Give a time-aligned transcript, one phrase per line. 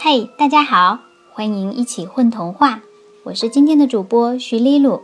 [0.00, 1.00] 嘿，大家好，
[1.32, 2.80] 欢迎一起混童话。
[3.24, 5.02] 我是今天的主播徐丽露。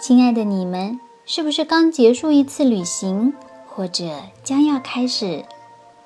[0.00, 3.34] 亲爱的你们，是不是刚结束一次旅行，
[3.68, 4.04] 或者
[4.42, 5.44] 将要开始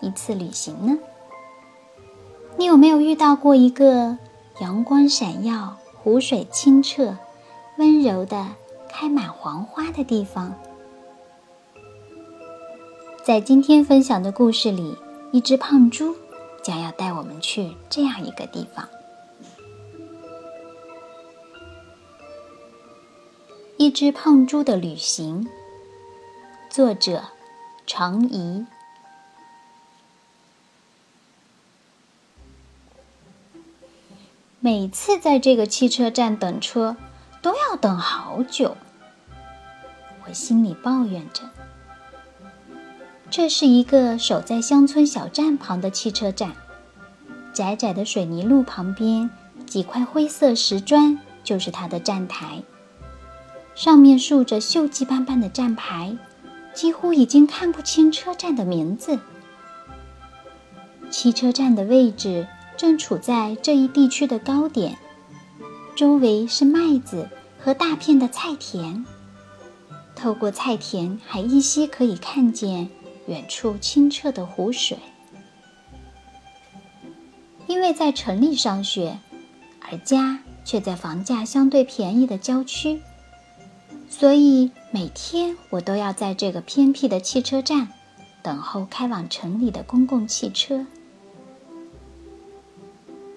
[0.00, 0.98] 一次旅行呢？
[2.56, 4.18] 你有没有遇到过一个
[4.58, 7.16] 阳光闪耀、湖水清澈、
[7.78, 8.44] 温柔的
[8.88, 10.52] 开满黄花的地方？
[13.22, 14.96] 在今天分享的故事里，
[15.30, 16.16] 一只胖猪
[16.66, 18.88] 将要带我们去这样一个地方。
[23.76, 25.46] 一只胖猪的旅行，
[26.68, 27.22] 作者
[27.86, 28.66] 常怡。
[34.58, 36.96] 每次在这个汽车站等车，
[37.40, 38.76] 都要等好久。
[40.26, 41.44] 我心里抱怨着。
[43.28, 46.56] 这是一个守在乡村小站旁的汽车站，
[47.56, 49.30] 窄窄的水泥路旁边
[49.64, 52.62] 几块灰色石砖就是它的站台，
[53.74, 56.18] 上面竖着锈迹斑斑的站牌，
[56.74, 59.18] 几乎已经看不清车站的名字。
[61.08, 62.46] 汽车站的位置
[62.76, 64.98] 正处在这一地区的高点，
[65.94, 69.06] 周围是麦子和大片的菜田，
[70.14, 72.90] 透过菜田还依稀可以看见。
[73.28, 74.98] 远处清澈的湖水，
[77.66, 79.18] 因为在城里上学，
[79.80, 83.00] 而家却在房价相对便宜的郊区，
[84.08, 87.88] 所以每天我都要在这个偏僻的汽车站
[88.42, 90.86] 等候开往城里的公共汽车。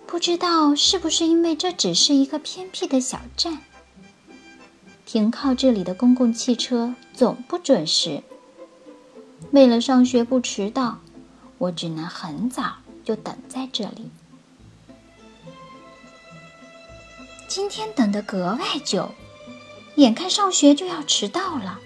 [0.06, 3.60] 不知道是不是因为这只是一个偏僻的小站，
[5.06, 8.24] 停靠这里的公共汽车总不准时。
[9.52, 10.98] 为了上学不迟到，
[11.60, 12.78] 我只能很早
[13.10, 14.12] 就等在这里。
[17.48, 19.10] 今天等得格外久，
[19.96, 21.80] 眼看上学就要迟到了，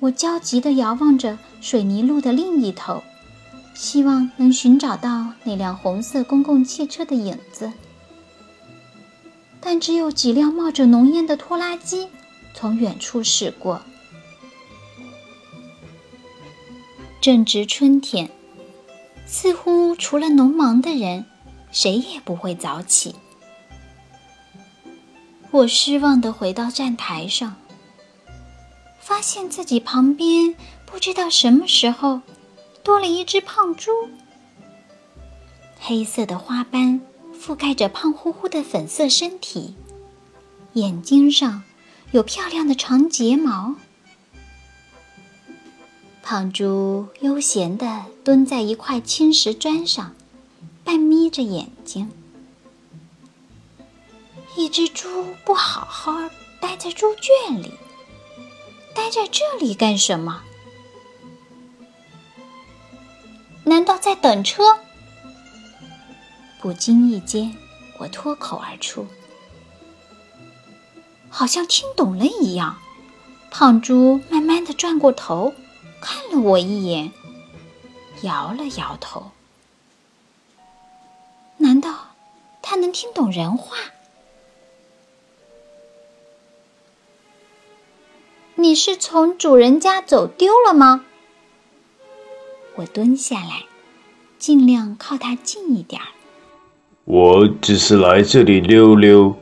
[0.00, 3.02] 我焦急地遥望着水泥路的另一头，
[3.72, 7.72] 希望能寻找到那辆红色公共汽车的影子。
[9.62, 12.08] 但只有几辆冒着浓烟的拖拉机
[12.52, 13.80] 从远处驶过。
[17.18, 18.30] 正值春天，
[19.28, 21.26] 似乎除了农忙的人，
[21.70, 23.14] 谁也不会早起。
[25.50, 27.54] 我失望地回到站台上，
[28.98, 30.56] 发现自己旁边
[30.86, 32.22] 不知道什么时候
[32.82, 33.90] 多了一只胖猪。
[35.78, 37.00] 黑色的花斑
[37.38, 39.74] 覆盖着胖乎乎的粉色身体，
[40.72, 41.62] 眼睛上
[42.12, 43.74] 有漂亮的长睫毛。
[46.30, 50.14] 胖猪悠闲地蹲在一块青石砖上，
[50.84, 52.12] 半眯着眼睛。
[54.54, 56.12] 一只猪不好好
[56.60, 57.72] 待在猪圈里，
[58.94, 60.42] 待在这里干什么？
[63.64, 64.80] 难道在等车？
[66.60, 67.56] 不经意间，
[68.00, 69.06] 我脱口而出，
[71.30, 72.76] 好像听懂了一样。
[73.50, 75.54] 胖猪慢慢地转过头。
[76.00, 77.12] 看了我一眼，
[78.22, 79.30] 摇了摇头。
[81.58, 82.10] 难道
[82.62, 83.76] 他能听懂人话？
[88.54, 91.04] 你是从主人家走丢了吗？
[92.76, 93.64] 我蹲下来，
[94.38, 96.08] 尽量靠他近一点儿。
[97.04, 99.34] 我只是来这里溜溜。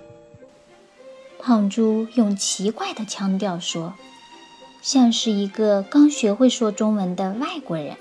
[1.38, 3.94] 胖猪用奇怪的腔调说。
[4.86, 7.96] 像是一个刚学会说中文的外国人。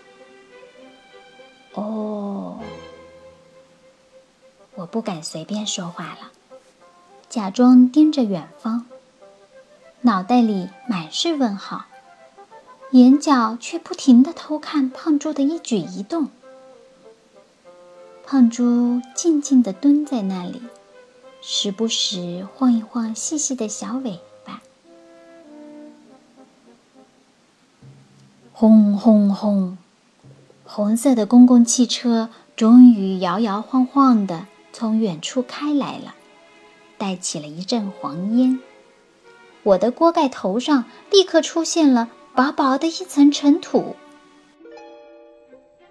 [1.73, 2.59] 哦，
[4.75, 6.31] 我不敢随便说话了，
[7.27, 8.85] 假装盯着远方，
[10.01, 11.85] 脑袋里满是问号，
[12.91, 16.27] 眼角却不停的偷看胖猪的一举一动。
[18.27, 20.61] 胖猪静静的蹲在那里，
[21.41, 24.19] 时不时晃一晃细细的小尾。
[28.57, 29.77] 轰轰轰！
[30.63, 36.15] 红色的公共汽车终于摇摇晃晃地从远处开来了，
[36.97, 38.61] 带起了一阵黄烟。
[39.63, 43.97] 我的锅盖头上立刻出现了薄薄的一层尘土。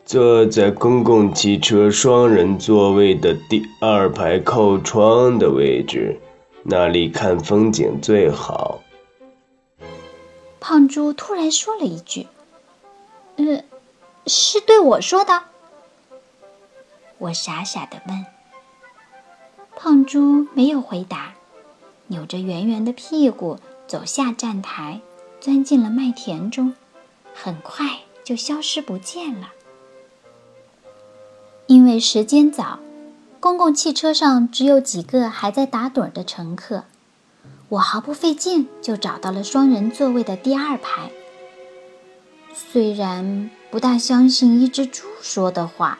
[0.06, 6.18] 坐在公共汽车双人座位的第二排靠窗的位置，
[6.62, 8.80] 那里看风景最好。
[10.60, 12.26] 胖猪突然说了一句。
[13.36, 13.64] 嗯，
[14.26, 15.44] 是对我说的。
[17.18, 18.26] 我傻傻的问。
[19.76, 21.34] 胖猪没有回答，
[22.06, 25.00] 扭着圆圆的屁股走下站台，
[25.40, 26.74] 钻进了麦田中，
[27.34, 29.48] 很快就消失不见了。
[31.66, 32.78] 因为时间早，
[33.40, 36.84] 公共汽车上只有几个还在打盹的乘客，
[37.70, 41.10] 我毫不费劲就找到了双人座位的第二排。
[42.54, 45.98] 虽然不大相信一只猪说的话，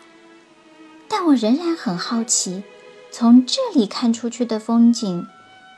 [1.09, 2.63] 但我仍然很好奇，
[3.11, 5.27] 从这里看出去的风景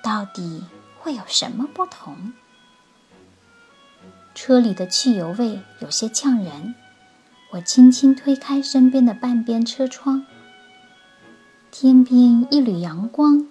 [0.02, 0.64] 到底
[0.99, 2.32] 会有什么不同。
[4.34, 6.75] 车里的汽油味有些呛人。
[7.52, 10.26] 我轻轻推开身边的半边车窗，
[11.70, 13.46] 天边一缕阳光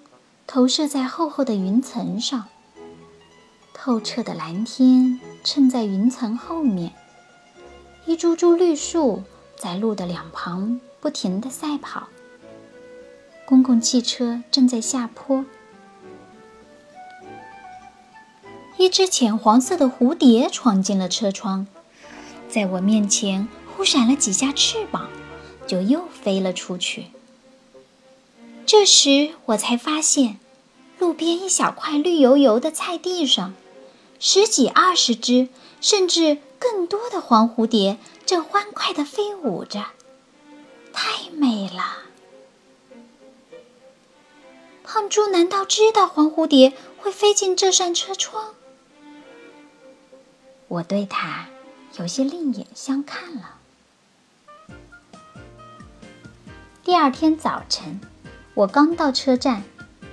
[0.45, 2.45] 投射在厚厚的云层上，
[3.73, 6.91] 透彻的蓝天衬在云层后面，
[8.07, 9.23] 一株株绿树
[9.55, 12.07] 在路的两旁不停地赛跑。
[13.45, 15.43] 公共汽车正在下坡，
[18.77, 21.67] 一只浅黄色的蝴蝶闯进了车窗，
[22.47, 23.47] 在我面前。
[23.75, 25.09] 忽闪了几下翅膀，
[25.67, 27.07] 就又飞了出去。
[28.65, 30.39] 这时我才发现，
[30.97, 33.53] 路边一小块绿油油的菜地上，
[34.17, 35.49] 十几二十只，
[35.85, 39.85] 甚至更多的黄蝴蝶正欢快地飞舞着，
[40.91, 41.97] 太美了。
[44.83, 48.55] 胖猪难道知道黄蝴蝶会飞进这扇车窗？
[50.69, 51.49] 我对他
[51.99, 53.59] 有些另眼相看了。
[56.83, 58.01] 第二天早晨，
[58.55, 59.61] 我刚到车站，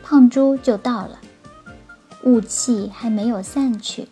[0.03, 1.19] 胖猪就到了。
[2.25, 4.07] 雾气还没有散去，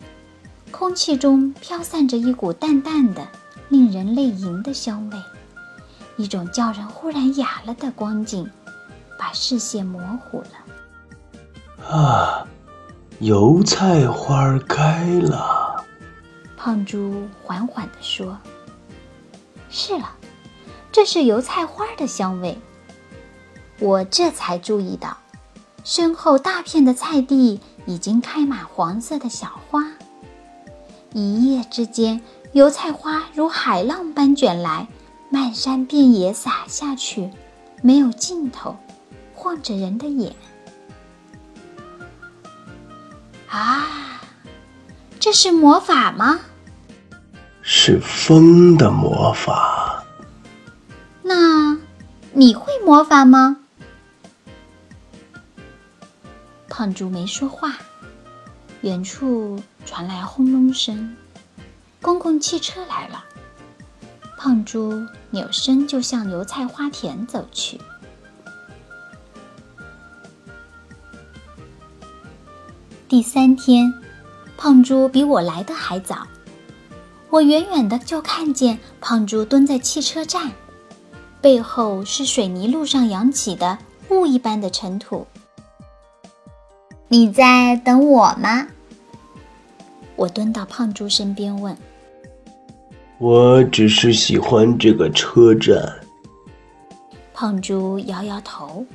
[0.81, 3.27] 空气中飘散着一股淡淡的、
[3.69, 5.17] 令人泪盈的香味。
[6.17, 8.49] 一种叫人忽然哑了的光景，
[9.15, 11.85] 把视线模糊了。
[11.87, 12.47] 啊，
[13.19, 15.85] 油菜花开了。
[16.57, 18.35] 胖猪缓缓地说
[19.69, 20.15] ：“是了。”
[20.91, 22.57] 这是油菜花的香味。
[23.77, 25.15] 我这才注意到，
[25.83, 29.85] 身后大片的菜地已经开满黄色的小花。
[31.13, 32.21] 一夜之间，
[32.53, 34.87] 油菜花如海浪般卷来，
[35.29, 37.29] 漫山遍野洒下去，
[37.81, 38.77] 没有尽头，
[39.33, 40.33] 晃着人的眼。
[43.49, 44.21] 啊，
[45.19, 46.39] 这是魔法吗？
[47.61, 50.05] 是风的魔法。
[51.21, 51.77] 那
[52.31, 53.57] 你会魔法吗？
[56.69, 57.73] 胖猪没说话。
[58.81, 61.17] 远处传来轰隆声，
[62.01, 63.25] 公共汽车来了。
[64.37, 67.77] 胖猪扭身就向油菜花田走去。
[73.09, 73.93] 第三天，
[74.55, 76.25] 胖猪比我来的还早。
[77.29, 80.53] 我远远的就看见胖猪蹲在汽车站。
[81.41, 83.77] 背后是水泥路上扬起的
[84.07, 85.27] 雾一般的尘土。
[87.09, 88.67] 你在等我吗？
[90.21, 91.75] 我蹲到胖猪身边问。
[93.17, 95.99] 我只是喜欢这个车站。
[97.33, 98.85] 胖猪摇摇头。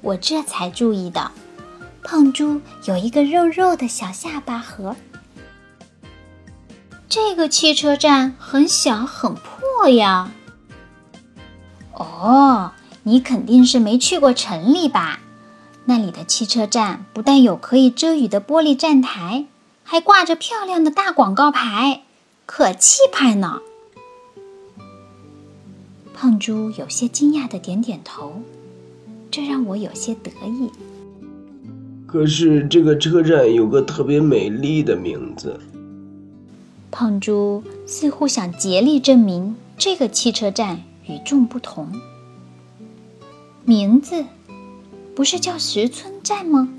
[0.00, 1.32] 我这才注意到，
[2.04, 4.94] 胖猪有一个肉肉的小下巴盒。
[7.08, 10.30] 这个汽车站很小很破呀。
[11.94, 12.70] 哦，
[13.02, 15.18] 你肯定是没去过城里吧？
[15.86, 19.46] 那里的汽车站不但有可以遮雨的玻璃站台，
[19.92, 22.04] 还挂着漂亮的大广告牌，
[22.46, 23.60] 可气派呢。
[26.14, 28.40] 胖猪有些惊讶的点点头，
[29.30, 30.70] 这让我有些得意。
[32.06, 35.60] 可是这个车站有个特别美丽的名字。
[36.90, 40.80] 胖猪似乎想竭力证明这个汽车站。
[41.06, 41.92] 与众不同，
[43.66, 44.24] 名字
[45.14, 46.72] 不是叫石村站吗？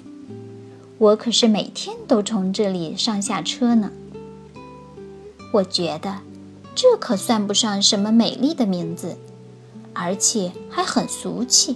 [1.03, 3.91] 我可是每天都从这里上下车呢。
[5.51, 6.19] 我觉得
[6.73, 9.17] 这可算不上什么美丽的名字，
[9.91, 11.75] 而且还很俗气。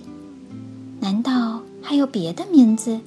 [1.02, 3.02] 难道还有别的名字？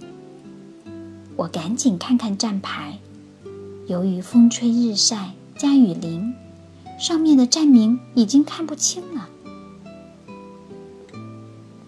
[1.36, 2.98] 我赶紧看看站牌，
[3.86, 6.34] 由于风吹日晒加雨淋。
[6.98, 9.30] 上面的站名已经看不清了，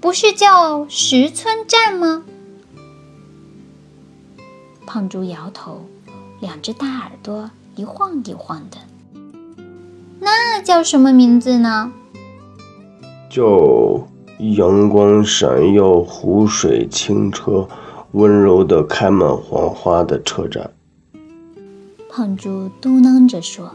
[0.01, 2.25] 不是叫石村站吗？
[4.93, 5.87] 胖猪摇头，
[6.41, 8.77] 两只大耳朵一晃一晃的。
[10.21, 11.91] 那叫什么名字呢？
[13.31, 14.07] 叫
[14.55, 17.67] 阳光闪耀、湖水清澈、
[18.11, 20.71] 温柔的开满黄花的车站。
[22.11, 23.71] 胖猪嘟囔着说：“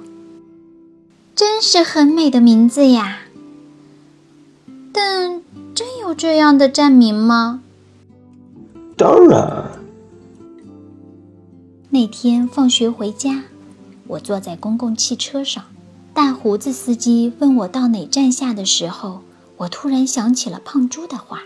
[1.34, 3.22] 真是很美的名字呀！
[4.94, 5.42] 但
[5.74, 7.62] 真有这样的站名吗？”
[8.96, 9.67] 当然。
[12.00, 13.42] 那天放学回家，
[14.06, 15.64] 我坐在公共汽车上，
[16.14, 19.22] 大胡子司机问我到哪站下的时候，
[19.58, 21.42] 我突然想起了胖猪的话，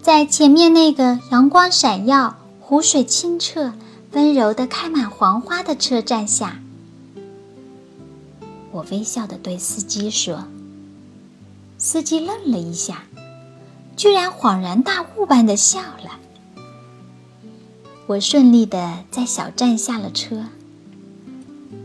[0.00, 3.72] 在前面那个阳光闪耀、湖水清澈。
[4.12, 6.60] 温柔的开满黄花的车站下，
[8.70, 10.44] 我微笑的对司机说
[11.76, 13.02] ：“司机愣了一下，
[13.96, 16.20] 居然恍然大悟般的笑了。”
[18.08, 20.44] 我顺利的在小站下了车。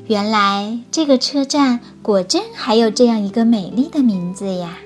[0.08, 4.78] 原来这个车站果真还有这样一个美丽的名字呀！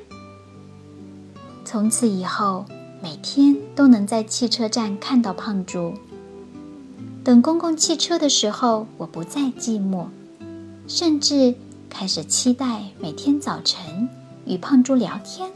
[1.65, 2.65] 从此以后，
[3.04, 5.94] 每天都能在汽车站看到胖猪。
[7.24, 10.06] 等公共汽车的时候，我不再寂寞，
[10.88, 11.56] 甚至
[11.89, 14.08] 开始期待每天早晨
[14.46, 15.51] 与胖猪聊天，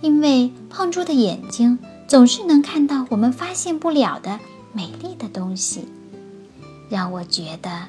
[0.00, 4.40] 因为胖猪的眼睛总是能看到我们发现不了的
[4.72, 5.86] 美丽的东西，
[6.88, 7.88] 让我觉得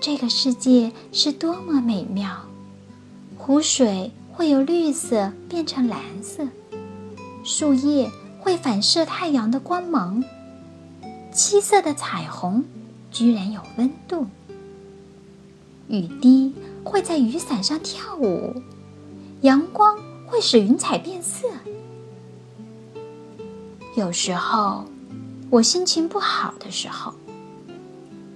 [0.00, 2.46] 这个世界是多么美妙。
[3.36, 6.48] 湖水会由绿色变成蓝色，
[7.44, 8.10] 树叶
[8.40, 10.24] 会反射太阳的光芒。
[11.30, 12.64] 七色的彩虹
[13.10, 14.26] 居然有温度，
[15.88, 18.62] 雨滴会在雨伞上跳舞，
[19.42, 21.46] 阳光会使云彩变色。
[23.98, 24.84] 有时候
[25.50, 27.12] 我心情不好的时候，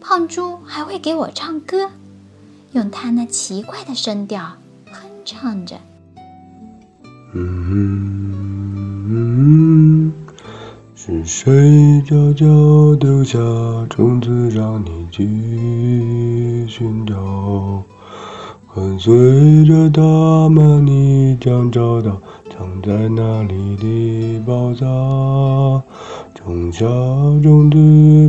[0.01, 1.89] 胖猪还会给我唱歌，
[2.73, 4.43] 用他那奇怪的声调
[4.91, 5.77] 哼唱着。
[7.35, 9.05] 嗯。
[9.09, 10.13] 嗯
[10.97, 13.39] 是谁悄悄丢下
[13.89, 17.85] 种子，让你去寻找？
[18.75, 22.21] 跟随着他们，你将找到
[22.53, 25.83] 藏在哪里的宝藏。
[26.35, 26.85] 从小
[27.41, 27.79] 种子，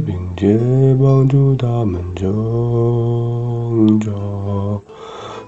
[0.06, 0.58] 并且
[1.01, 4.13] 帮助他们成长。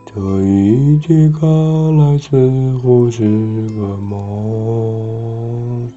[0.05, 3.23] 这一切看来似乎是
[3.69, 5.91] 个梦。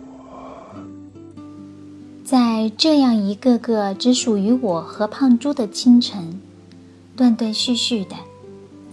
[2.24, 6.40] 在这样一个个只属于我和胖猪的清晨，
[7.16, 8.14] 断断续续的，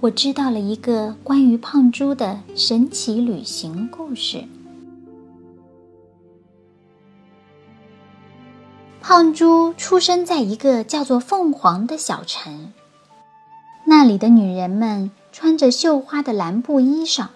[0.06, 4.44] 我知道了一个关于胖猪的神奇旅行故事。
[9.02, 12.72] 胖猪出生在一个叫做凤凰的小城，
[13.86, 17.30] 那里的女人们穿着绣花的蓝布衣裳，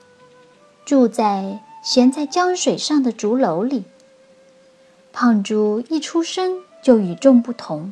[0.86, 3.86] 住在悬在江水上的竹楼里。
[5.12, 7.92] 胖猪一出生就与众不同。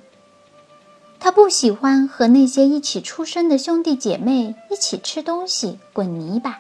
[1.20, 6.60] 他不喜欢和那些一起出生的兄弟姐妹一起吃东西、滚泥巴，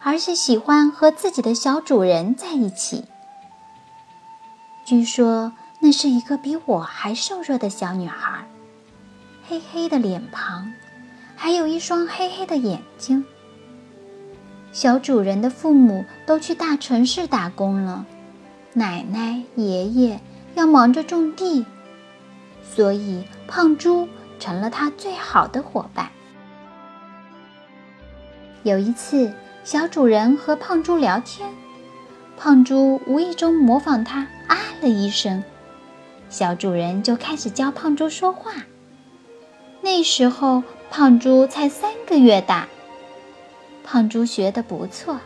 [0.00, 3.04] 而是喜欢和自己的小主人在一起。
[4.84, 8.46] 据说那是一个比我还瘦弱的小女孩，
[9.48, 10.72] 黑黑的脸庞，
[11.36, 13.24] 还有一双黑黑的眼睛。
[14.72, 18.04] 小主人的父母都去大城市打工了。
[18.72, 20.20] 奶奶、爷爷
[20.54, 21.64] 要忙着种地，
[22.74, 24.08] 所以胖猪
[24.38, 26.10] 成了他最好的伙伴。
[28.62, 29.32] 有一次，
[29.62, 31.50] 小主人和胖猪聊天，
[32.36, 35.44] 胖猪无意中模仿他啊了一声，
[36.28, 38.52] 小主人就开始教胖猪说话。
[39.82, 42.66] 那时候，胖猪才三个月大，
[43.84, 45.20] 胖猪学得不错。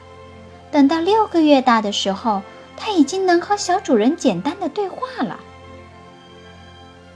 [0.71, 2.43] 等到六个月大的时候，
[2.77, 5.39] 他已经能和小主人简单的对话了。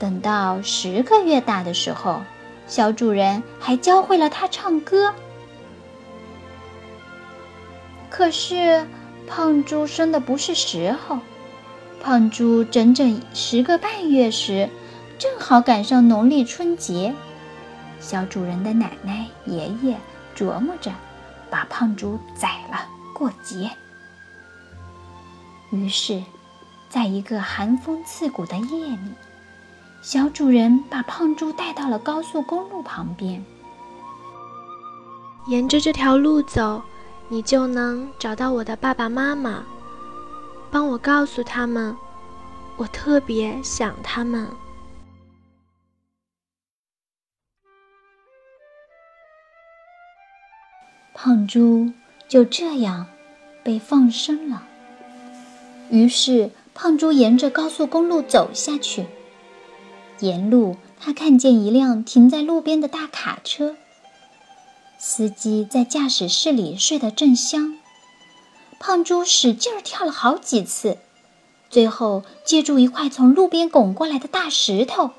[0.03, 2.21] 等到十个月大的时候，
[2.67, 5.15] 小主人还教会了它唱歌。
[8.09, 8.85] 可是，
[9.29, 11.19] 胖猪生的不是时候。
[12.01, 14.69] 胖猪整整十个半月时，
[15.17, 17.15] 正好赶上农历春节。
[18.01, 19.97] 小主人的奶奶、爷爷
[20.35, 20.91] 琢磨着，
[21.49, 23.71] 把胖猪宰了过节。
[25.71, 26.21] 于是，
[26.89, 29.13] 在一个寒风刺骨的夜里，
[30.03, 33.41] 小主人把胖猪带到了高速公路旁边。
[35.47, 36.81] 沿着这条路走，
[37.29, 39.63] 你就能找到我的爸爸妈妈。
[40.69, 41.95] 帮我告诉他们，
[42.75, 44.45] 我特别想他们。
[51.13, 51.89] 胖猪
[52.27, 53.07] 就这样
[53.63, 54.63] 被放生了。
[55.89, 59.05] 于是，胖猪沿着高速公路走下去。
[60.23, 63.75] 沿路，他看见一辆停在路边的大卡车，
[64.97, 67.77] 司机在驾驶室里睡得正香。
[68.79, 70.97] 胖猪使劲儿跳了好几次，
[71.69, 75.11] 最后借助一块从路边拱过来的大石头，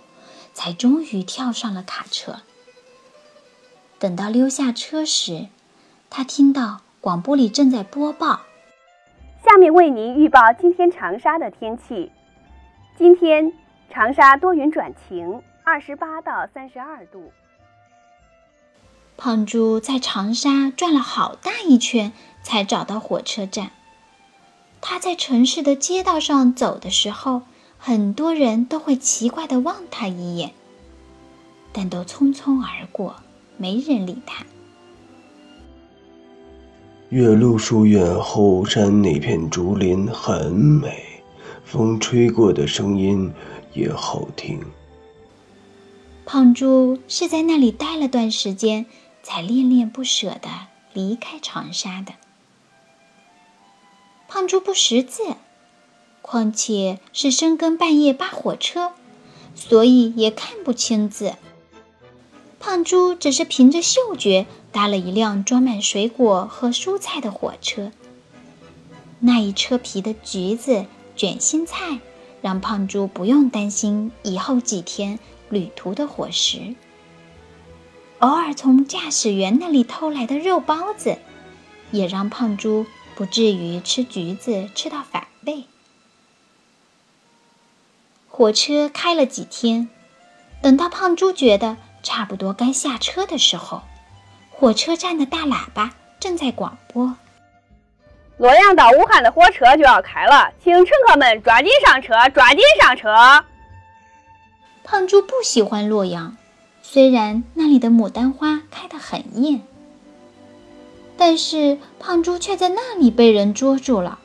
[0.55, 2.37] 才终于跳上了卡车。
[3.99, 5.49] 等到溜下车时，
[6.09, 8.41] 他听到广播里正在播报
[9.45, 12.11] ：“下面为您预报今天长沙的天气。
[12.97, 13.53] 今天
[13.95, 17.31] 长沙多云转晴，二十八到三十二度。”
[19.17, 22.11] 胖猪在长沙转了好大一圈，
[22.43, 23.71] 才找到火车站。
[24.81, 27.43] 他在城市的街道上走的时候，
[27.79, 30.51] 很多人都会奇怪地望他一眼，
[31.73, 33.15] 但都匆匆而过。
[33.57, 34.45] 没人理他。
[37.11, 41.23] 岳麓书院后山那片竹林很美，
[41.65, 43.33] 风吹过的声音
[43.75, 44.61] 也好听。
[46.25, 48.87] 胖猪是在那里待了段时间，
[49.23, 50.49] 才恋恋不舍的
[50.93, 52.15] 离开长沙的。
[54.27, 55.23] 胖猪不识字，
[56.23, 58.93] 况且是深更半夜扒火车，
[59.55, 61.35] 所以也看不清字。
[62.59, 67.93] 胖猪只是凭着嗅觉搭了一辆装满水果和蔬菜的火车。
[69.21, 72.01] 那一车皮的橘子、卷心菜，
[72.45, 76.75] 让胖猪不用担心以后几天旅途的伙食。
[78.19, 81.17] 偶尔从驾驶员那里偷来的肉包子，
[81.91, 82.85] 也让胖猪
[83.15, 85.65] 不至于吃橘子吃到反胃。
[88.29, 89.89] 火车开了几天，
[90.61, 91.79] 等到胖猪觉得。
[92.03, 93.81] 差不多该下车的时候，
[94.51, 97.17] 火车站的大喇叭正在广播
[98.39, 103.45] ：“洛阳到武汉的火车就要开了，请乘客们抓紧上车，抓紧上车。”
[104.85, 106.37] 胖猪不喜欢洛阳，
[106.83, 109.63] 虽然那里的牡丹花开得很艳，
[111.17, 114.19] 但是胖猪却在那里被人捉住了。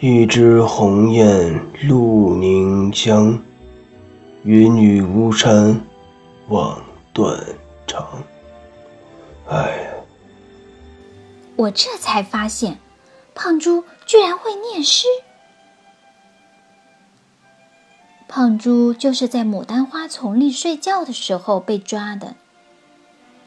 [0.00, 3.38] 一枝红艳露凝香。
[4.42, 5.80] 云雨巫山
[6.48, 6.78] 望
[7.14, 7.34] 断
[7.86, 8.06] 肠。
[9.48, 9.83] 哎呀！
[11.56, 12.78] 我这才发现，
[13.34, 15.06] 胖猪居然会念诗。
[18.28, 22.34] 胖猪就是在牡丹花丛里睡觉的时候被抓的。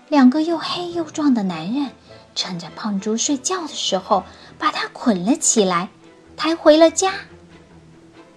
[0.07, 1.91] 两个又黑又壮的男人，
[2.35, 4.23] 趁着胖猪睡觉的时候，
[4.57, 5.89] 把他捆了起来，
[6.35, 7.13] 抬回了家。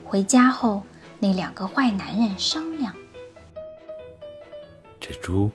[0.05, 0.83] 回家后。
[1.23, 2.95] 那两个坏男人商量
[4.99, 5.51] ：“这猪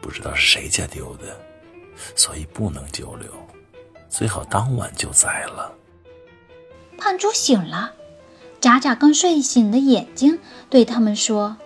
[0.00, 1.36] 不知道是谁家丢的，
[2.14, 3.28] 所以不能久留，
[4.12, 5.72] 最好当晚就宰了。”
[6.98, 7.92] 胖猪醒了，
[8.60, 11.56] 眨眨刚睡醒的眼睛，对他们说：“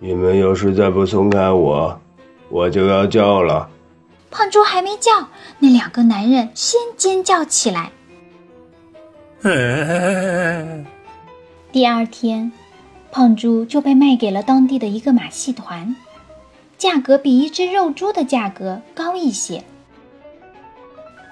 [0.00, 2.00] 你们要是再不松开我，
[2.48, 3.68] 我就要叫了。”
[4.32, 7.92] 胖猪还没叫，那两个男人先尖叫起来。
[11.70, 12.50] 第二天，
[13.12, 15.94] 胖猪就被卖给了当地的一个马戏团，
[16.76, 19.62] 价格比一只肉猪的价格高一些。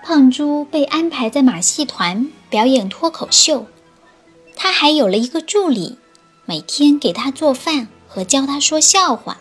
[0.07, 3.67] 胖猪被安排在马戏团表演脱口秀，
[4.55, 5.97] 他还有了一个助理，
[6.45, 9.39] 每天给他做饭和教他说笑话。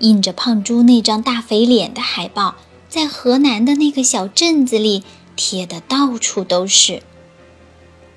[0.00, 2.56] 印着胖猪那张大肥脸的海报，
[2.90, 5.02] 在河南的那个小镇子里
[5.34, 7.02] 贴的到处都是。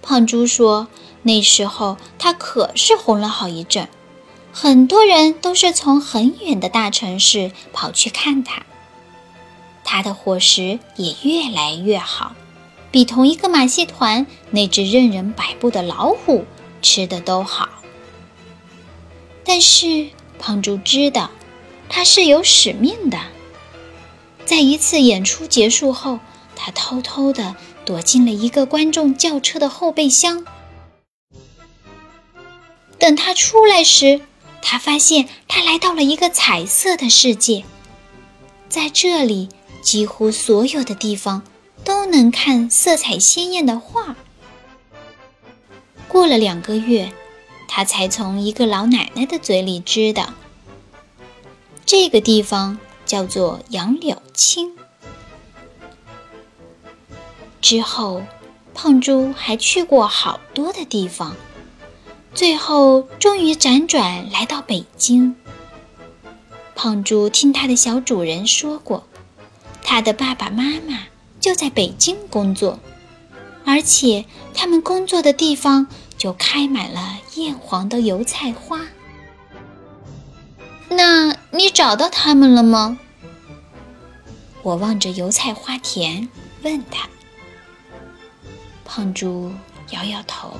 [0.01, 0.89] 胖猪说。
[1.21, 3.89] 那时候他可是红了好一阵，
[4.53, 8.63] 很多人都是从很远的大城市跑去看他。
[9.91, 12.35] 他的伙食也越来越好，
[12.91, 16.45] 比同一个马戏团那只任人摆布的老虎
[16.79, 17.67] 吃的都好。
[19.43, 21.31] 但是胖猪知道，
[21.89, 23.19] 他是有使命的。
[24.45, 26.19] 在一次演出结束后，
[26.55, 30.45] 他偷偷的躲进了一个观众轿车的后备箱。
[32.99, 34.21] 等他出来时，
[34.61, 37.63] 他发现他来到了一个彩色的世界，
[38.69, 39.49] 在这里，
[39.81, 41.43] 几乎所有的地方
[41.83, 44.15] 都能看色彩鲜艳的画。
[46.07, 47.13] 过了两个月，
[47.67, 50.33] 他才从一个老奶奶的嘴里知道，
[51.85, 54.75] 这个地方叫做杨柳青。
[57.61, 58.23] 之后，
[58.73, 61.35] 胖猪还去过好多的地方。
[62.33, 65.35] 最后，终于辗转来到北京。
[66.75, 69.03] 胖猪听他的小主人说过，
[69.91, 71.07] 他的爸爸妈妈
[71.39, 72.79] 就在北京工作，
[73.65, 78.81] 而且他们工作的地方就开满了艳黄的油菜花。
[80.89, 82.99] 那你找到他们了吗？
[84.61, 86.29] 我望着油菜花田，
[86.61, 87.09] 问他。
[88.85, 89.51] 胖猪
[89.89, 90.53] 摇摇头。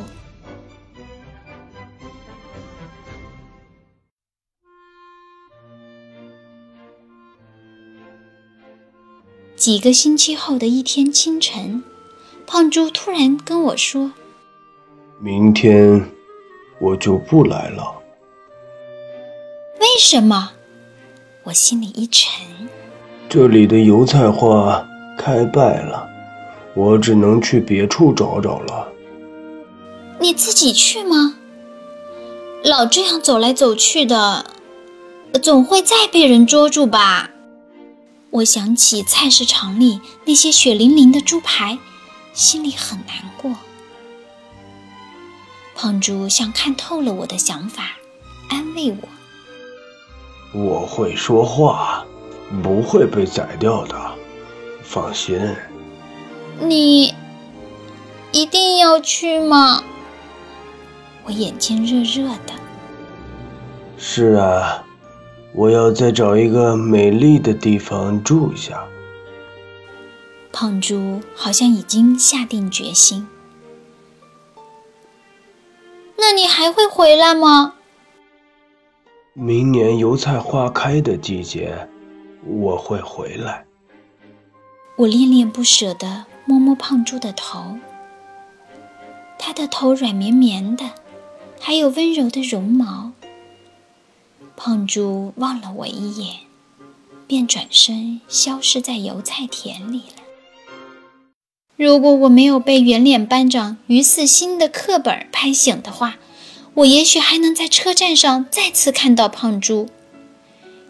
[9.60, 11.84] 几个星期后的一天清晨，
[12.48, 14.14] 胖猪突然跟我说
[15.20, 16.10] ：“明天
[16.80, 17.94] 我就不来了。”
[19.82, 20.52] 为什么？
[21.44, 22.32] 我心里一沉。
[23.28, 26.08] 这里的油菜花开败了，
[26.74, 28.88] 我只能去别处找找了。
[30.22, 31.36] 你自己去吗？
[32.64, 34.46] 老这样走来走去的，
[35.44, 37.32] 总会再被人捉住吧？
[38.32, 41.80] 我想起菜市场里那些血淋淋的猪排，
[42.32, 43.56] 心里很难过。
[45.76, 47.98] 胖猪像看透了我的想法，
[48.50, 49.08] 安慰我
[50.54, 52.06] ：“我会说话，
[52.62, 54.16] 不会被宰掉的，
[54.84, 55.40] 放心。”
[56.62, 57.16] 你
[58.32, 59.84] 一定要去吗？
[61.24, 62.54] 我眼睛热热的。
[63.98, 64.84] 是啊。
[65.54, 68.84] 我要再找一个美丽的地方住下。
[70.52, 73.28] 胖猪好像已经下定决心。
[76.18, 77.76] 那你还会回来吗？
[79.34, 81.88] 明年油菜花开的季节，
[82.46, 83.66] 我会回来。
[84.98, 87.78] 我恋恋不舍地摸摸胖猪的头，
[89.38, 90.84] 它的头软绵绵的，
[91.60, 93.14] 还有温柔的绒毛。
[94.62, 96.40] 胖猪望了我一眼，
[97.26, 100.22] 便转身消失在油菜田里了。
[101.78, 106.18] 如果我没有被圆脸班长于四新的课本拍醒的话，
[106.74, 109.88] 我也许还能在车站上再次看到胖猪。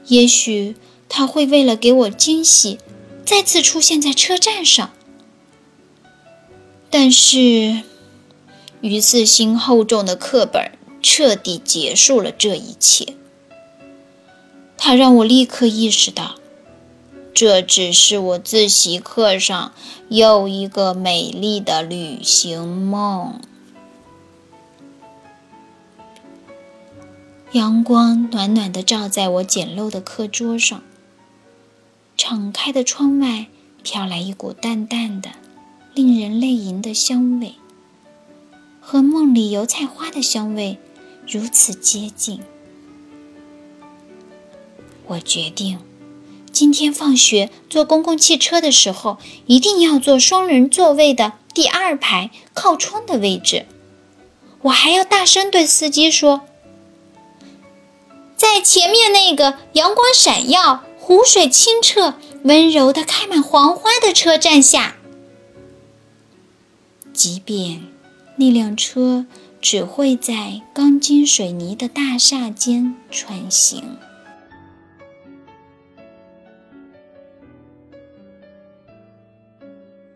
[0.08, 0.76] 也许
[1.08, 2.80] 他会为了给我惊喜，
[3.24, 4.90] 再次出现在车站上。
[6.90, 7.84] 但是，
[8.82, 10.72] 于四新厚重的课本
[11.04, 13.14] 彻底结束了这一切。
[14.82, 16.36] 它让我立刻意识到，
[17.34, 19.72] 这只是我自习课上
[20.08, 23.40] 又一个美丽的旅行梦。
[27.52, 30.82] 阳光暖暖的照在我简陋的课桌上，
[32.18, 33.48] 敞开的窗外
[33.84, 35.30] 飘来一股淡淡的、
[35.94, 37.56] 令人泪盈的香味，
[38.80, 40.80] 和梦里油菜花的香味
[41.28, 42.40] 如此接近。
[45.10, 45.80] 我决定，
[46.52, 49.18] 今天放学坐公共汽车的时候，
[49.48, 53.66] 一定要坐双人座位的第二排靠窗的位置。
[54.62, 56.42] 我还要大声对司机说
[58.38, 64.98] ：“在前面那个阳光闪耀、湖水清澈、温柔的开满黄花的车站下。”
[67.14, 67.88] 即便
[68.36, 69.26] 那辆车
[69.60, 73.98] 只会在钢筋水泥的大厦间穿行。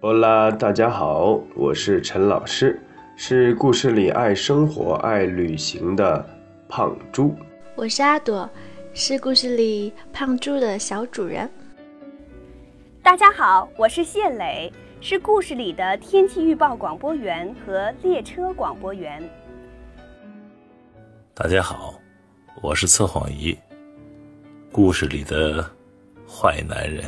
[0.04, 2.78] 哈啦，大家好，我是陈老师，
[3.16, 6.30] 是故事里爱生活、爱旅行的
[6.68, 7.34] 胖猪。
[7.74, 8.50] 我是阿朵，
[8.94, 11.50] 是故事里胖猪的小主人。
[13.02, 19.24] 大家好，我是谢磊，是故事里的天气预报广播员和列车广播员。
[21.34, 21.94] 大家好，
[22.62, 23.58] 我是测谎仪，
[24.70, 25.66] 故事里的
[26.28, 27.06] 坏男人。